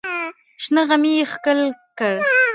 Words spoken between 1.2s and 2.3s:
ښکل کړ.